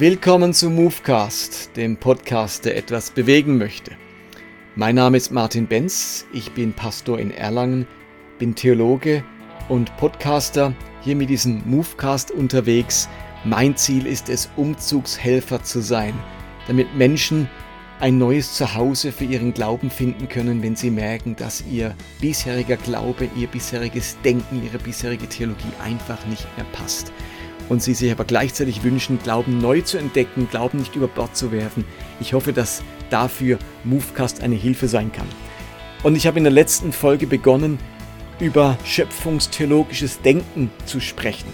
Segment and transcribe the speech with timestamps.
[0.00, 3.96] Willkommen zu Movecast, dem Podcast, der etwas bewegen möchte.
[4.76, 7.84] Mein Name ist Martin Benz, ich bin Pastor in Erlangen,
[8.38, 9.24] bin Theologe
[9.68, 13.08] und Podcaster, hier mit diesem Movecast unterwegs.
[13.42, 16.14] Mein Ziel ist es, Umzugshelfer zu sein,
[16.68, 17.50] damit Menschen
[17.98, 23.28] ein neues Zuhause für ihren Glauben finden können, wenn sie merken, dass ihr bisheriger Glaube,
[23.34, 27.12] ihr bisheriges Denken, ihre bisherige Theologie einfach nicht mehr passt
[27.68, 31.52] und sie sich aber gleichzeitig wünschen, Glauben neu zu entdecken, Glauben nicht über Bord zu
[31.52, 31.84] werfen.
[32.20, 35.26] Ich hoffe, dass dafür Movecast eine Hilfe sein kann.
[36.02, 37.78] Und ich habe in der letzten Folge begonnen,
[38.40, 41.52] über schöpfungstheologisches Denken zu sprechen.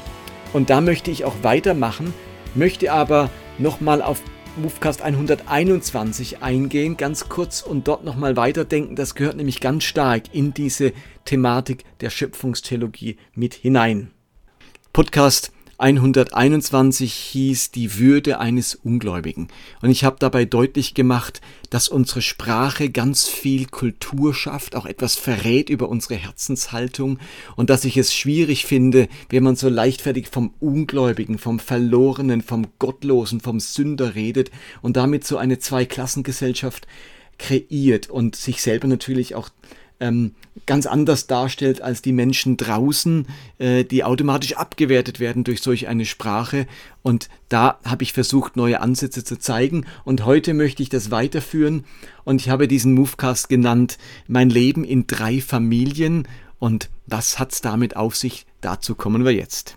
[0.52, 2.12] Und da möchte ich auch weitermachen,
[2.54, 4.20] möchte aber nochmal auf
[4.56, 8.94] Movecast 121 eingehen, ganz kurz und dort nochmal weiterdenken.
[8.94, 10.92] Das gehört nämlich ganz stark in diese
[11.24, 14.12] Thematik der Schöpfungstheologie mit hinein.
[14.92, 19.48] Podcast 121 hieß die Würde eines Ungläubigen.
[19.82, 25.16] Und ich habe dabei deutlich gemacht, dass unsere Sprache ganz viel Kultur schafft, auch etwas
[25.16, 27.18] verrät über unsere Herzenshaltung
[27.56, 32.66] und dass ich es schwierig finde, wenn man so leichtfertig vom Ungläubigen, vom Verlorenen, vom
[32.78, 34.50] Gottlosen, vom Sünder redet
[34.82, 36.86] und damit so eine Zweiklassengesellschaft
[37.38, 39.48] kreiert und sich selber natürlich auch
[40.00, 40.34] ähm,
[40.66, 43.26] ganz anders darstellt als die Menschen draußen,
[43.58, 46.66] äh, die automatisch abgewertet werden durch solch eine Sprache.
[47.02, 49.86] Und da habe ich versucht, neue Ansätze zu zeigen.
[50.04, 51.84] Und heute möchte ich das weiterführen.
[52.24, 56.26] Und ich habe diesen Movecast genannt, mein Leben in drei Familien.
[56.58, 58.46] Und was hat's damit auf sich?
[58.60, 59.76] Dazu kommen wir jetzt.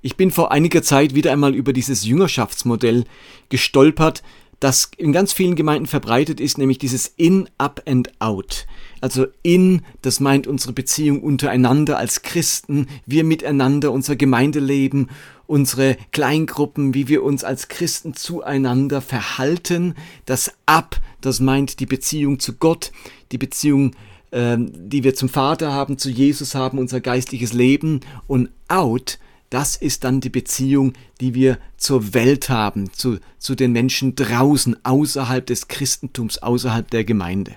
[0.00, 3.04] Ich bin vor einiger Zeit wieder einmal über dieses Jüngerschaftsmodell
[3.48, 4.22] gestolpert,
[4.64, 8.66] das in ganz vielen Gemeinden verbreitet ist, nämlich dieses In, Up and Out.
[9.02, 15.10] Also in, das meint unsere Beziehung untereinander als Christen, wir miteinander, unser Gemeindeleben,
[15.46, 19.96] unsere Kleingruppen, wie wir uns als Christen zueinander verhalten.
[20.24, 22.90] Das Up, das meint die Beziehung zu Gott,
[23.32, 23.92] die Beziehung
[24.32, 28.00] ähm, die wir zum Vater haben, zu Jesus haben, unser geistliches Leben.
[28.26, 29.18] Und out,
[29.54, 34.84] das ist dann die Beziehung, die wir zur Welt haben, zu, zu den Menschen draußen,
[34.84, 37.54] außerhalb des Christentums, außerhalb der Gemeinde.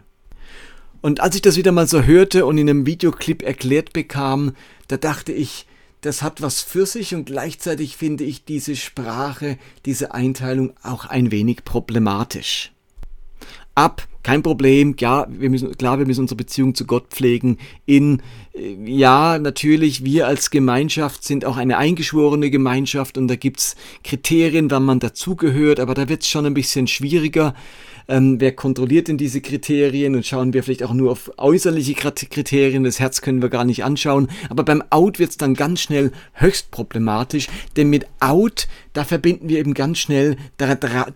[1.02, 4.52] Und als ich das wieder mal so hörte und in einem Videoclip erklärt bekam,
[4.88, 5.66] da dachte ich,
[6.02, 11.32] das hat was für sich und gleichzeitig finde ich diese Sprache, diese Einteilung auch ein
[11.32, 12.74] wenig problematisch.
[13.74, 17.60] Ab kein Problem, ja, wir müssen, klar, wir müssen unsere Beziehung zu Gott pflegen.
[17.86, 18.22] In,
[18.86, 24.86] ja, natürlich, wir als Gemeinschaft sind auch eine eingeschworene Gemeinschaft und da gibt's Kriterien, wann
[24.86, 27.54] man dazugehört, aber da wird's schon ein bisschen schwieriger.
[28.10, 32.86] Ähm, wer kontrolliert denn diese Kriterien und schauen wir vielleicht auch nur auf äußerliche Kriterien,
[32.86, 36.72] das Herz können wir gar nicht anschauen, aber beim Out wird's dann ganz schnell höchst
[36.72, 40.38] problematisch, denn mit Out, da verbinden wir eben ganz schnell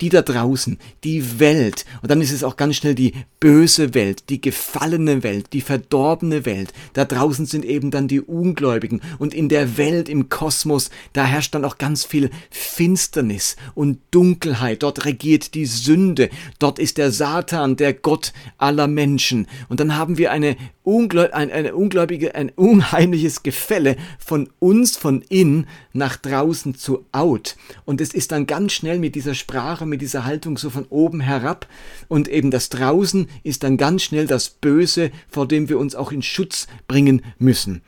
[0.02, 4.30] die da draußen, die Welt und dann ist es auch ganz schnell die böse Welt,
[4.30, 6.74] die gefallene Welt, die verdorbene Welt.
[6.94, 11.56] Da draußen sind eben dann die Ungläubigen und in der Welt, im Kosmos, da herrscht
[11.56, 14.84] dann auch ganz viel Finsternis und Dunkelheit.
[14.84, 19.48] Dort regiert die Sünde, dort ist der Satan, der Gott aller Menschen.
[19.70, 25.22] Und dann haben wir eine, Ungläub ein, eine ungläubige, ein unheimliches Gefälle von uns, von
[25.30, 27.56] in nach draußen zu out.
[27.86, 31.20] Und es ist dann ganz schnell mit dieser Sprache, mit dieser Haltung so von oben
[31.20, 31.68] herab
[32.08, 35.96] und eben das draußen Draußen ist dann ganz schnell das Böse, vor dem wir uns
[35.96, 37.82] auch in Schutz bringen müssen.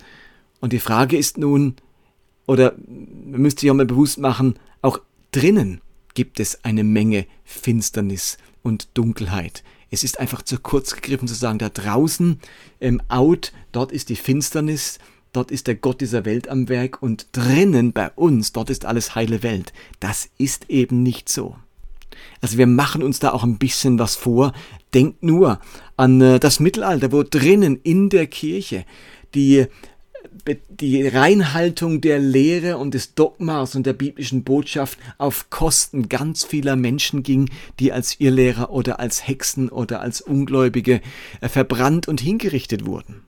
[0.59, 1.75] Und die Frage ist nun,
[2.47, 4.99] oder man müsste sich auch mal bewusst machen, auch
[5.31, 5.81] drinnen
[6.13, 9.63] gibt es eine Menge Finsternis und Dunkelheit.
[9.91, 12.39] Es ist einfach zu kurz gegriffen zu sagen, da draußen
[12.79, 14.99] im Out, dort ist die Finsternis,
[15.33, 19.15] dort ist der Gott dieser Welt am Werk und drinnen bei uns, dort ist alles
[19.15, 19.73] heile Welt.
[19.99, 21.55] Das ist eben nicht so.
[22.41, 24.53] Also wir machen uns da auch ein bisschen was vor.
[24.93, 25.59] Denkt nur
[25.97, 28.85] an äh, das Mittelalter, wo drinnen in der Kirche
[29.35, 29.67] die
[30.69, 36.75] die Reinhaltung der Lehre und des Dogmas und der biblischen Botschaft auf Kosten ganz vieler
[36.75, 37.49] Menschen ging,
[37.79, 41.01] die als Irrlehrer oder als Hexen oder als Ungläubige
[41.41, 43.23] äh, verbrannt und hingerichtet wurden.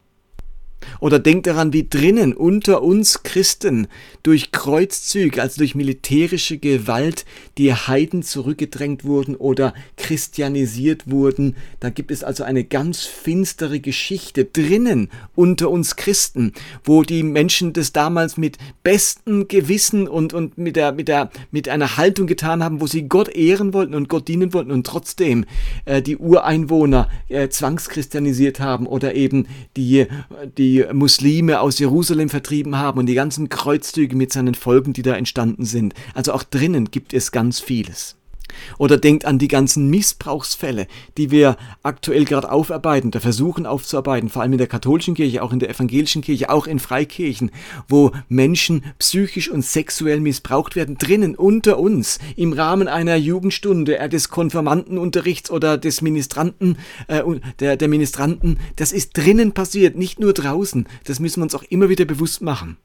[1.00, 3.88] Oder denkt daran, wie drinnen unter uns Christen
[4.24, 7.26] durch Kreuzzüge, also durch militärische Gewalt,
[7.58, 11.56] die Heiden zurückgedrängt wurden oder christianisiert wurden.
[11.80, 16.54] Da gibt es also eine ganz finstere Geschichte drinnen unter uns Christen,
[16.84, 21.70] wo die Menschen das damals mit bestem Gewissen und, und mit, der, mit, der, mit
[21.70, 25.46] einer Haltung getan haben, wo sie Gott ehren wollten und Gott dienen wollten und trotzdem
[25.86, 29.48] äh, die Ureinwohner äh, zwangschristianisiert haben oder eben
[29.78, 30.08] die,
[30.58, 35.16] die Muslime aus Jerusalem vertrieben haben und die ganzen Kreuzzüge mit seinen Folgen, die da
[35.16, 35.94] entstanden sind.
[36.14, 38.16] Also auch drinnen gibt es ganz vieles.
[38.78, 40.88] Oder denkt an die ganzen Missbrauchsfälle,
[41.18, 45.54] die wir aktuell gerade aufarbeiten, da versuchen aufzuarbeiten, vor allem in der katholischen Kirche, auch
[45.54, 47.52] in der evangelischen Kirche, auch in Freikirchen,
[47.88, 54.10] wo Menschen psychisch und sexuell missbraucht werden, drinnen unter uns, im Rahmen einer Jugendstunde, äh,
[54.10, 56.78] des Konfirmandenunterrichts oder des Ministranten,
[57.08, 57.22] äh,
[57.60, 60.88] der, der Ministranten, das ist drinnen passiert, nicht nur draußen.
[61.06, 62.78] Das müssen wir uns auch immer wieder bewusst machen.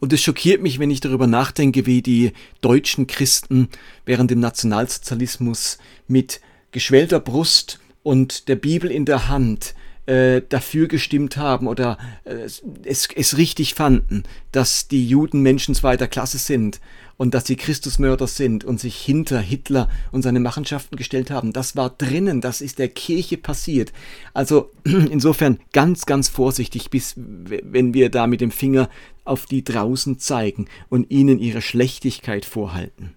[0.00, 2.32] Und es schockiert mich, wenn ich darüber nachdenke, wie die
[2.62, 3.68] deutschen Christen
[4.06, 6.40] während dem Nationalsozialismus mit
[6.72, 9.74] geschwellter Brust und der Bibel in der Hand
[10.06, 12.48] äh, dafür gestimmt haben oder äh,
[12.84, 16.80] es, es richtig fanden, dass die Juden Menschen zweiter Klasse sind
[17.18, 21.52] und dass sie Christusmörder sind und sich hinter Hitler und seine Machenschaften gestellt haben.
[21.52, 23.92] Das war drinnen, das ist der Kirche passiert.
[24.32, 28.88] Also insofern ganz, ganz vorsichtig, bis wenn wir da mit dem Finger
[29.30, 33.14] auf die draußen zeigen und ihnen ihre Schlechtigkeit vorhalten.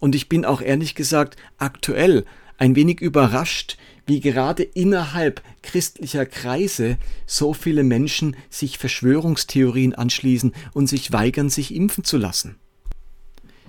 [0.00, 2.24] Und ich bin auch ehrlich gesagt aktuell
[2.58, 10.88] ein wenig überrascht, wie gerade innerhalb christlicher Kreise so viele Menschen sich Verschwörungstheorien anschließen und
[10.88, 12.56] sich weigern, sich impfen zu lassen.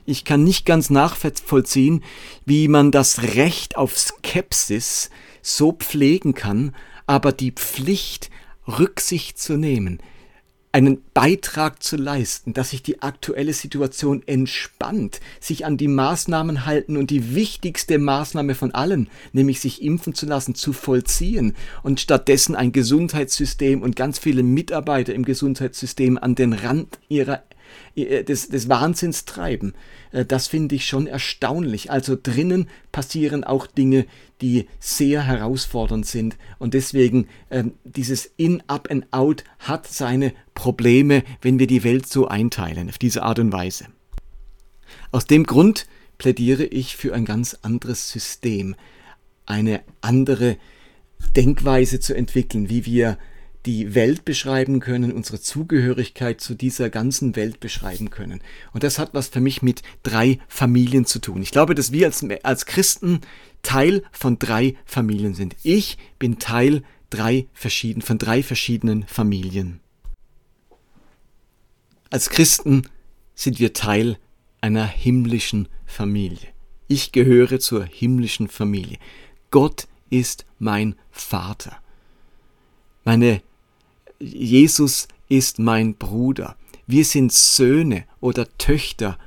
[0.06, 2.04] Ich kann nicht ganz nachvollziehen,
[2.46, 5.10] wie man das Recht auf Skepsis
[5.42, 6.76] so pflegen kann,
[7.08, 8.30] aber die Pflicht,
[8.68, 10.00] Rücksicht zu nehmen,
[10.76, 16.98] einen Beitrag zu leisten, dass sich die aktuelle Situation entspannt, sich an die Maßnahmen halten
[16.98, 22.56] und die wichtigste Maßnahme von allen, nämlich sich impfen zu lassen, zu vollziehen und stattdessen
[22.56, 27.42] ein Gesundheitssystem und ganz viele Mitarbeiter im Gesundheitssystem an den Rand ihrer
[27.96, 29.74] des, des Wahnsinns treiben.
[30.12, 31.92] Äh, das finde ich schon erstaunlich.
[31.92, 34.06] Also drinnen passieren auch Dinge,
[34.42, 36.38] die sehr herausfordernd sind.
[36.60, 42.08] Und deswegen ähm, dieses In, Up and Out hat seine Probleme, wenn wir die Welt
[42.08, 43.86] so einteilen, auf diese Art und Weise.
[45.12, 45.88] Aus dem Grund
[46.18, 48.76] plädiere ich für ein ganz anderes System,
[49.46, 50.58] eine andere
[51.36, 53.18] Denkweise zu entwickeln, wie wir
[53.66, 58.42] die Welt beschreiben können, unsere Zugehörigkeit zu dieser ganzen Welt beschreiben können.
[58.74, 61.42] Und das hat was für mich mit drei Familien zu tun.
[61.42, 63.22] Ich glaube, dass wir als, als Christen
[63.64, 65.56] Teil von drei Familien sind.
[65.64, 69.80] Ich bin Teil drei verschieden, von drei verschiedenen Familien.
[72.12, 72.84] Als Christen
[73.34, 74.18] sind wir Teil
[74.62, 76.48] einer himmlischen Familie.
[76.88, 79.00] Ich gehöre zur himmlischen Familie.
[79.50, 81.78] Gott ist mein Vater.
[83.04, 83.42] Meine
[84.20, 86.56] Jesus ist mein Bruder.
[86.88, 89.18] Wir sind Söhne oder Töchter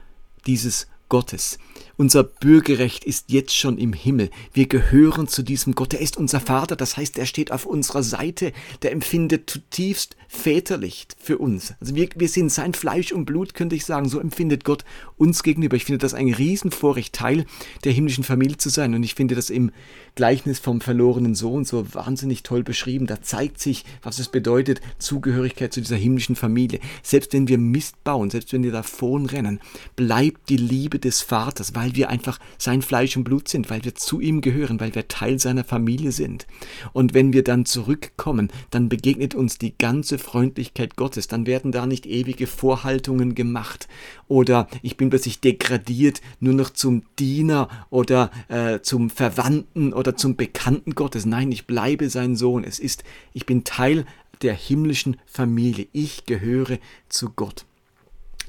[0.46, 1.58] dieses Gottes.
[1.96, 4.30] Unser Bürgerrecht ist jetzt schon im Himmel.
[4.52, 5.94] Wir gehören zu diesem Gott.
[5.94, 8.52] Er ist unser Vater, das heißt, er steht auf unserer Seite.
[8.82, 11.74] Der empfindet zutiefst väterlich für uns.
[11.80, 14.08] Also wir, wir sind sein Fleisch und Blut, könnte ich sagen.
[14.08, 14.84] So empfindet Gott
[15.16, 15.76] uns gegenüber.
[15.76, 17.46] Ich finde das ein Riesenvorrecht, Teil
[17.84, 18.94] der himmlischen Familie zu sein.
[18.94, 19.72] Und ich finde das im
[20.14, 23.06] Gleichnis vom verlorenen Sohn so wahnsinnig toll beschrieben.
[23.06, 26.80] Da zeigt sich, was es bedeutet, Zugehörigkeit zu dieser himmlischen Familie.
[27.02, 29.60] Selbst wenn wir Mist bauen, selbst wenn wir davon rennen,
[29.96, 33.94] bleibt die Liebe des Vaters, weil wir einfach sein Fleisch und Blut sind, weil wir
[33.94, 36.46] zu ihm gehören, weil wir Teil seiner Familie sind.
[36.92, 41.86] Und wenn wir dann zurückkommen, dann begegnet uns die ganze Freundlichkeit Gottes, dann werden da
[41.86, 43.88] nicht ewige Vorhaltungen gemacht
[44.26, 50.36] oder ich bin plötzlich degradiert nur noch zum Diener oder äh, zum Verwandten oder zum
[50.36, 51.26] Bekannten Gottes.
[51.26, 52.64] Nein, ich bleibe sein Sohn.
[52.64, 54.04] Es ist, ich bin Teil
[54.42, 55.88] der himmlischen Familie.
[55.92, 57.64] Ich gehöre zu Gott.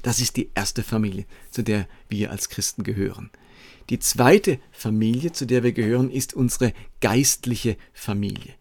[0.02, 3.30] Das ist die erste Familie, zu der wir als Christen gehören.
[3.90, 8.54] Die zweite Familie, zu der wir gehören, ist unsere geistliche Familie.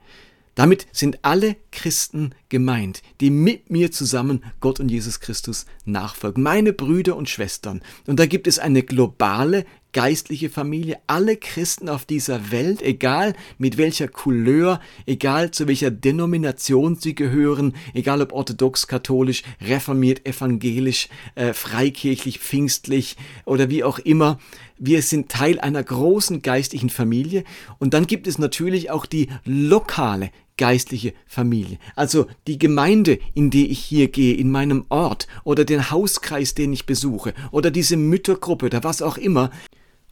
[0.59, 6.43] Damit sind alle Christen gemeint, die mit mir zusammen Gott und Jesus Christus nachfolgen.
[6.43, 7.81] Meine Brüder und Schwestern.
[8.07, 9.63] Und da gibt es eine globale
[9.93, 10.99] geistliche Familie.
[11.07, 17.73] Alle Christen auf dieser Welt, egal mit welcher Couleur, egal zu welcher Denomination sie gehören,
[17.93, 24.39] egal ob orthodox, katholisch, reformiert, evangelisch, äh, freikirchlich, pfingstlich oder wie auch immer,
[24.79, 27.43] wir sind Teil einer großen geistlichen Familie.
[27.77, 31.77] Und dann gibt es natürlich auch die lokale geistliche Familie.
[31.95, 36.74] Also die Gemeinde, in die ich hier gehe, in meinem Ort oder den Hauskreis, den
[36.74, 39.51] ich besuche oder diese Müttergruppe oder was auch immer.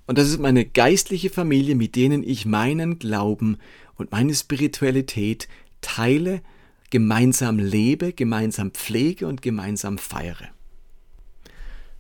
[0.06, 3.58] Und das ist meine geistliche Familie, mit denen ich meinen Glauben
[3.96, 5.50] und meine Spiritualität
[5.82, 6.42] teile,
[6.90, 10.48] gemeinsam lebe, gemeinsam pflege und gemeinsam feiere.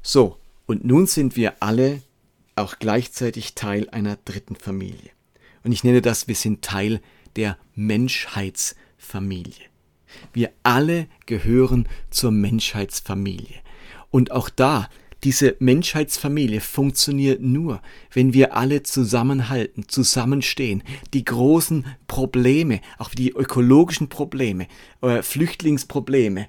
[0.01, 2.01] So, und nun sind wir alle
[2.57, 5.11] auch gleichzeitig Teil einer dritten Familie.
[5.63, 7.01] Und ich nenne das, wir sind Teil
[7.35, 9.65] der Menschheitsfamilie.
[10.33, 13.57] Wir alle gehören zur Menschheitsfamilie.
[14.09, 14.89] Und auch da,
[15.23, 17.81] diese Menschheitsfamilie funktioniert nur,
[18.13, 20.83] wenn wir alle zusammenhalten, zusammenstehen.
[21.13, 24.67] Die großen Probleme, auch die ökologischen Probleme,
[25.01, 26.47] äh, Flüchtlingsprobleme,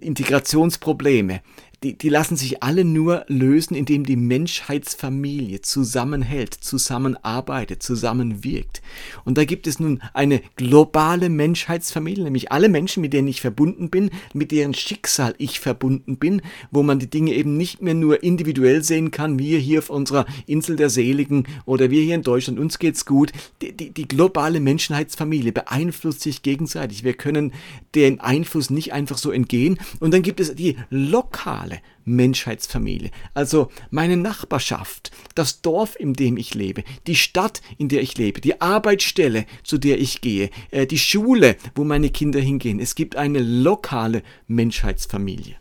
[0.00, 1.42] Integrationsprobleme,
[1.82, 8.80] die, die lassen sich alle nur lösen, indem die Menschheitsfamilie zusammenhält, zusammenarbeitet, zusammenwirkt.
[9.24, 13.90] Und da gibt es nun eine globale Menschheitsfamilie, nämlich alle Menschen, mit denen ich verbunden
[13.90, 16.40] bin, mit deren Schicksal ich verbunden bin,
[16.70, 20.24] wo man die Dinge eben nicht mehr nur individuell sehen kann, wir hier auf unserer
[20.46, 23.32] Insel der Seligen oder wir hier in Deutschland, uns geht's gut.
[23.60, 27.04] Die, die, die globale Menschheitsfamilie beeinflusst sich gegenseitig.
[27.04, 27.52] Wir können
[27.94, 29.78] dem Einfluss nicht einfach so entgehen.
[30.00, 33.10] Und dann gibt es die lokale globale Menschheitsfamilie.
[33.34, 38.40] Also meine Nachbarschaft, das Dorf, in dem ich lebe, die Stadt, in der ich lebe,
[38.40, 42.78] die Arbeitsstelle, zu der ich gehe, äh, die Schule, wo meine Kinder hingehen.
[42.78, 45.56] Es gibt eine lokale Menschheitsfamilie.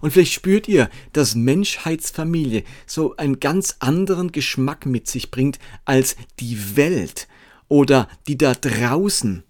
[0.00, 6.16] Und vielleicht spürt ihr, dass Menschheitsfamilie so einen ganz anderen Geschmack mit sich bringt als
[6.40, 7.28] die Welt
[7.68, 9.44] oder die da draußen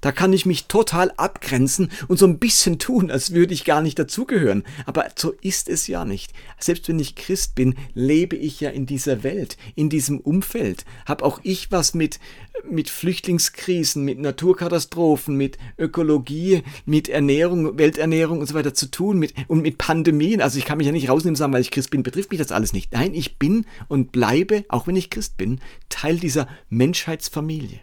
[0.00, 3.82] da kann ich mich total abgrenzen und so ein bisschen tun, als würde ich gar
[3.82, 4.64] nicht dazugehören.
[4.86, 6.32] Aber so ist es ja nicht.
[6.58, 10.84] Selbst wenn ich Christ bin, lebe ich ja in dieser Welt, in diesem Umfeld.
[11.06, 12.20] Hab auch ich was mit,
[12.68, 19.34] mit Flüchtlingskrisen, mit Naturkatastrophen, mit Ökologie, mit Ernährung, Welternährung und so weiter zu tun mit,
[19.48, 20.40] und mit Pandemien.
[20.40, 22.52] Also ich kann mich ja nicht rausnehmen sagen, weil ich Christ bin, betrifft mich das
[22.52, 22.92] alles nicht.
[22.92, 27.80] Nein, ich bin und bleibe, auch wenn ich Christ bin, Teil dieser Menschheitsfamilie.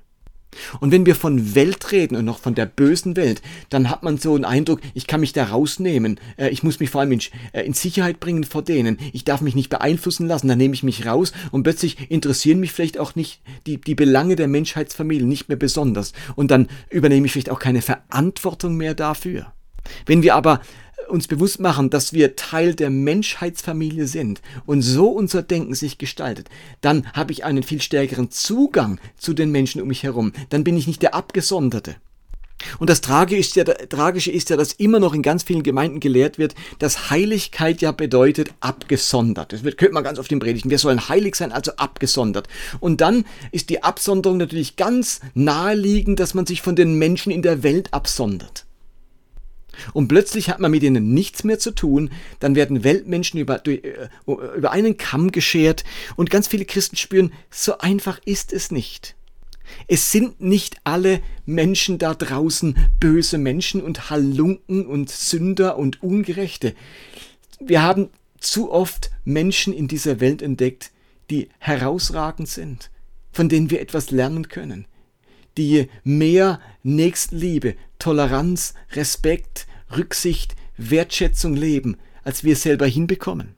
[0.80, 4.18] Und wenn wir von Welt reden und noch von der bösen Welt, dann hat man
[4.18, 7.22] so einen Eindruck, ich kann mich da rausnehmen, äh, ich muss mich vor allem in,
[7.54, 10.84] äh, in, Sicherheit bringen vor denen, ich darf mich nicht beeinflussen lassen, dann nehme ich
[10.84, 15.50] mich raus und plötzlich interessieren mich vielleicht auch nicht die, die Belange der Menschheitsfamilie nicht
[15.50, 16.14] mehr besonders.
[16.36, 19.55] Und dann übernehme ich vielleicht auch keine Verantwortung mehr dafür.
[20.06, 20.62] Wenn wir aber
[21.08, 26.50] uns bewusst machen, dass wir Teil der Menschheitsfamilie sind und so unser Denken sich gestaltet,
[26.82, 30.34] dann habe ich einen viel stärkeren Zugang zu den Menschen um mich herum.
[30.50, 31.96] Dann bin ich nicht der Abgesonderte.
[32.80, 36.00] Und das Tragische ist, ja, Tragische ist ja, dass immer noch in ganz vielen Gemeinden
[36.00, 39.52] gelehrt wird, dass Heiligkeit ja bedeutet abgesondert.
[39.52, 40.72] Das wird, könnte man ganz oft im Predigen.
[40.72, 42.48] Wir sollen heilig sein, also abgesondert.
[42.80, 47.42] Und dann ist die Absonderung natürlich ganz naheliegend, dass man sich von den Menschen in
[47.42, 48.65] der Welt absondert.
[49.94, 54.08] Und plötzlich hat man mit ihnen nichts mehr zu tun, dann werden Weltmenschen über, äh,
[54.26, 55.84] über einen Kamm geschert
[56.16, 59.16] und ganz viele Christen spüren, so einfach ist es nicht.
[59.88, 66.76] Es sind nicht alle Menschen da draußen böse Menschen und Halunken und Sünder und Ungerechte.
[67.60, 70.92] Wir haben zu oft Menschen in dieser Welt entdeckt,
[71.32, 72.92] die herausragend sind,
[73.32, 74.86] von denen wir etwas lernen können
[75.58, 83.56] die mehr Nächstenliebe, Toleranz, Respekt, Rücksicht, Wertschätzung leben, als wir selber hinbekommen.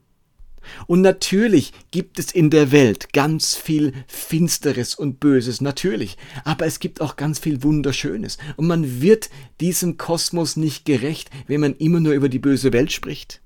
[0.86, 6.78] Und natürlich gibt es in der Welt ganz viel Finsteres und Böses, natürlich, aber es
[6.78, 8.38] gibt auch ganz viel Wunderschönes.
[8.56, 12.92] Und man wird diesem Kosmos nicht gerecht, wenn man immer nur über die böse Welt
[12.92, 13.40] spricht.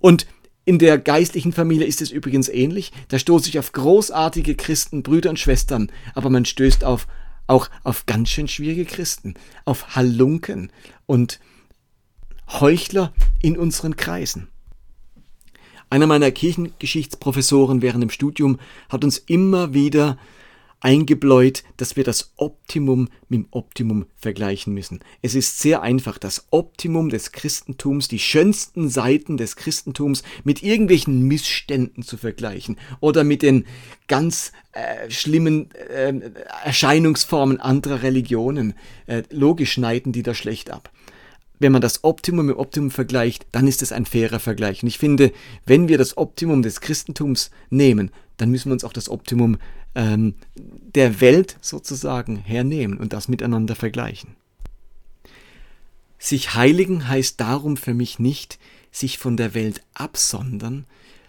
[0.00, 0.26] Und
[0.64, 2.92] in der geistlichen Familie ist es übrigens ähnlich.
[3.08, 7.08] Da stoße ich auf großartige Christen, Brüder und Schwestern, aber man stößt auf
[7.52, 10.72] auch auf ganz schön schwierige Christen, auf Halunken
[11.06, 11.38] und
[12.48, 14.48] Heuchler in unseren Kreisen.
[15.90, 20.16] Einer meiner Kirchengeschichtsprofessoren während dem Studium hat uns immer wieder
[20.82, 25.00] eingebläut, dass wir das Optimum mit dem Optimum vergleichen müssen.
[25.22, 31.22] Es ist sehr einfach, das Optimum des Christentums, die schönsten Seiten des Christentums mit irgendwelchen
[31.22, 33.64] Missständen zu vergleichen oder mit den
[34.08, 36.12] ganz äh, schlimmen äh,
[36.64, 38.74] Erscheinungsformen anderer Religionen.
[39.06, 40.90] Äh, logisch schneiden die da schlecht ab
[41.62, 44.82] wenn man das Optimum mit Optimum vergleicht, dann ist es ein fairer Vergleich.
[44.82, 45.30] Und ich finde,
[45.64, 48.10] wenn wir das Optimum des Christentums nehmen,
[48.42, 49.56] dann müssen wir uns auch das Optimum
[49.94, 54.34] ähm, der Welt sozusagen hernehmen und das miteinander vergleichen.
[56.18, 58.58] Sich heiligen heißt darum für mich nicht,
[58.90, 60.86] sich von der Welt absondern,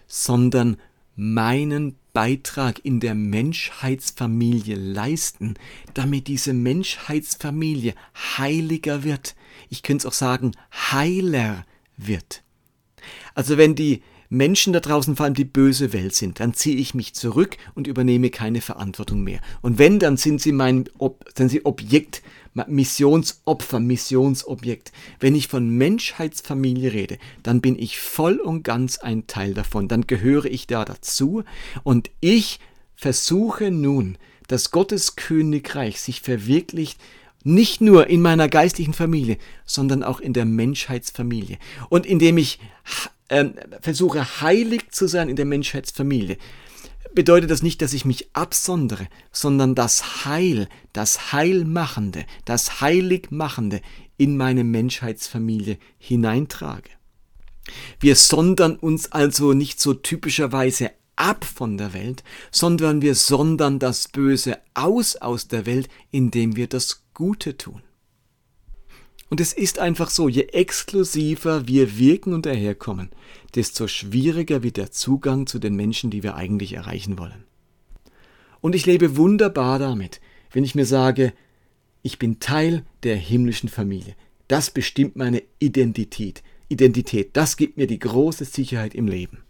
[0.08, 0.76] sondern
[1.14, 5.54] meinen Beitrag in der Menschheitsfamilie leisten,
[5.94, 7.94] damit diese Menschheitsfamilie
[8.38, 9.36] heiliger wird.
[9.70, 10.50] Ich könnte es auch sagen,
[10.90, 11.64] heiler
[11.96, 12.42] wird.
[13.36, 14.02] Also wenn die
[14.36, 17.86] Menschen da draußen vor allem die böse Welt sind, dann ziehe ich mich zurück und
[17.86, 19.40] übernehme keine Verantwortung mehr.
[19.62, 22.22] Und wenn, dann sind sie mein Ob sind sie Objekt,
[22.66, 24.92] Missionsopfer, Missionsobjekt.
[25.18, 29.88] Wenn ich von Menschheitsfamilie rede, dann bin ich voll und ganz ein Teil davon.
[29.88, 31.42] Dann gehöre ich da dazu
[31.82, 32.60] und ich
[32.94, 37.00] versuche nun, dass Gottes Königreich sich verwirklicht
[37.46, 39.36] Nicht nur in meiner geistlichen Familie,
[39.66, 41.58] sondern auch in der Menschheitsfamilie.
[41.90, 42.58] Und indem ich
[43.28, 43.46] äh,
[43.80, 46.38] versuche, heilig zu sein in der Menschheitsfamilie,
[47.14, 53.80] bedeutet das nicht, dass ich mich absondere, sondern das Heil, das Heilmachende, das Heiligmachende
[54.16, 56.90] in meine Menschheitsfamilie hineintrage.
[58.00, 64.08] Wir sondern uns also nicht so typischerweise ab von der Welt, sondern wir sondern das
[64.08, 67.82] Böse aus aus der Welt, indem wir das Gute tun.
[69.30, 73.10] Und es ist einfach so, je exklusiver wir wirken und daherkommen,
[73.54, 77.44] desto schwieriger wird der Zugang zu den Menschen, die wir eigentlich erreichen wollen.
[78.60, 80.20] Und ich lebe wunderbar damit,
[80.52, 81.32] wenn ich mir sage,
[82.02, 84.14] ich bin Teil der himmlischen Familie.
[84.46, 86.42] Das bestimmt meine Identität.
[86.68, 89.42] Identität, das gibt mir die große Sicherheit im Leben.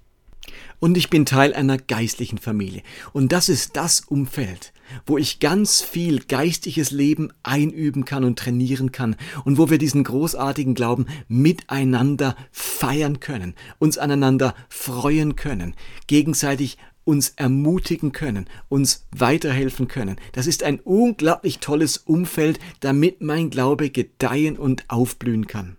[0.81, 2.83] Und ich bin Teil einer geistlichen Familie.
[3.13, 4.73] Und das ist das Umfeld,
[5.07, 10.05] wo ich ganz viel geistliches Leben einüben kann und trainieren kann und wo wir diesen
[10.05, 15.75] großartigen Glauben miteinander feiern können, uns aneinander freuen können,
[16.07, 20.17] gegenseitig uns ermutigen können, uns weiterhelfen können.
[20.33, 25.77] Das ist ein unglaublich tolles Umfeld, damit mein Glaube gedeihen und aufblühen kann.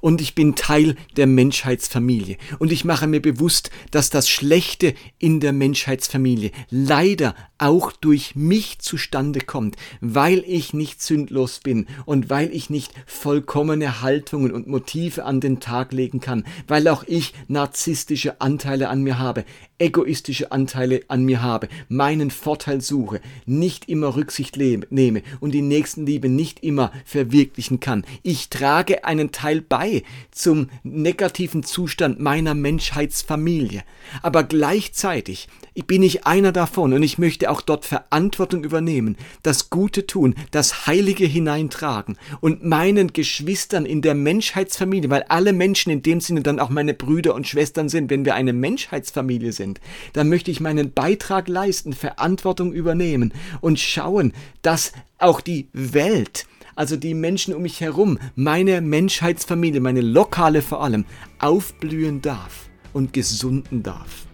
[0.00, 2.36] Und ich bin Teil der Menschheitsfamilie.
[2.58, 8.78] Und ich mache mir bewusst, dass das Schlechte in der Menschheitsfamilie leider auch durch mich
[8.78, 15.24] zustande kommt, weil ich nicht sündlos bin und weil ich nicht vollkommene Haltungen und Motive
[15.24, 19.44] an den Tag legen kann, weil auch ich narzisstische Anteile an mir habe,
[19.78, 26.28] egoistische Anteile an mir habe, meinen Vorteil suche, nicht immer Rücksicht nehme und die Nächstenliebe
[26.28, 28.04] nicht immer verwirklichen kann.
[28.22, 33.82] Ich trage einen Teil bei zum negativen Zustand meiner Menschheitsfamilie.
[34.22, 35.48] Aber gleichzeitig
[35.86, 40.86] bin ich einer davon und ich möchte auch dort Verantwortung übernehmen, das Gute tun, das
[40.86, 46.60] Heilige hineintragen und meinen Geschwistern in der Menschheitsfamilie, weil alle Menschen in dem Sinne dann
[46.60, 49.65] auch meine Brüder und Schwestern sind, wenn wir eine Menschheitsfamilie sind,
[50.12, 56.96] dann möchte ich meinen Beitrag leisten, Verantwortung übernehmen und schauen, dass auch die Welt also
[56.96, 61.06] die Menschen um mich herum, meine Menschheitsfamilie, meine lokale vor allem,
[61.38, 64.26] aufblühen darf und gesunden darf.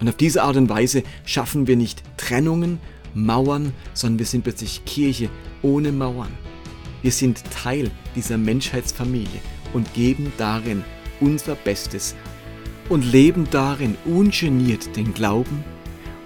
[0.00, 2.80] Und auf diese Art und Weise schaffen wir nicht Trennungen,
[3.14, 5.30] Mauern, sondern wir sind plötzlich Kirche
[5.62, 6.32] ohne Mauern.
[7.02, 9.40] Wir sind Teil dieser Menschheitsfamilie
[9.72, 10.82] und geben darin
[11.20, 12.14] unser Bestes
[12.88, 15.64] und leben darin ungeniert den Glauben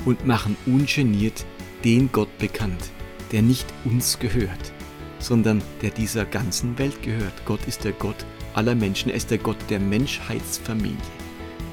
[0.04, 1.44] und machen ungeniert
[1.84, 2.90] den Gott bekannt,
[3.32, 4.72] der nicht uns gehört,
[5.18, 7.44] sondern der dieser ganzen Welt gehört.
[7.46, 10.96] Gott ist der Gott aller Menschen, er ist der Gott der Menschheitsfamilie.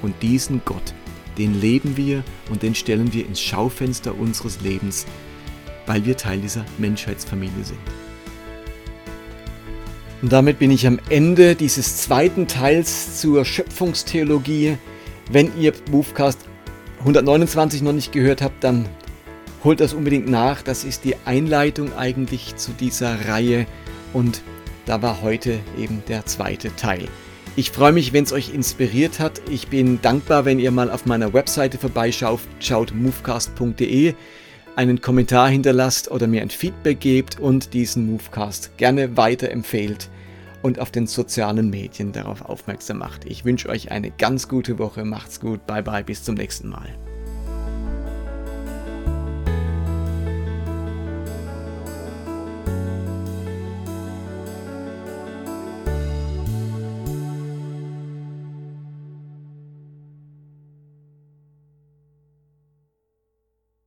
[0.01, 0.93] Und diesen Gott,
[1.37, 5.05] den leben wir und den stellen wir ins Schaufenster unseres Lebens,
[5.85, 8.06] weil wir Teil dieser Menschheitsfamilie sind.
[10.21, 14.77] Und damit bin ich am Ende dieses zweiten Teils zur Schöpfungstheologie.
[15.31, 16.39] Wenn ihr Movecast
[16.99, 18.89] 129 noch nicht gehört habt, dann
[19.63, 20.63] holt das unbedingt nach.
[20.63, 23.67] Das ist die Einleitung eigentlich zu dieser Reihe
[24.13, 24.41] und
[24.85, 27.07] da war heute eben der zweite Teil.
[27.55, 29.41] Ich freue mich, wenn es euch inspiriert hat.
[29.49, 34.13] Ich bin dankbar, wenn ihr mal auf meiner Webseite vorbeischaut, schaut movecast.de,
[34.77, 40.09] einen Kommentar hinterlasst oder mir ein Feedback gebt und diesen Movecast gerne weiterempfehlt
[40.61, 43.25] und auf den sozialen Medien darauf aufmerksam macht.
[43.25, 45.03] Ich wünsche euch eine ganz gute Woche.
[45.03, 45.65] Macht's gut.
[45.65, 46.03] Bye bye.
[46.03, 46.95] Bis zum nächsten Mal.